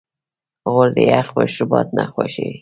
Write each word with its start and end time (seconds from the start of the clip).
غول 0.71 0.89
د 0.97 0.99
یخ 1.11 1.27
مشروبات 1.39 1.87
نه 1.97 2.05
خوښوي. 2.13 2.57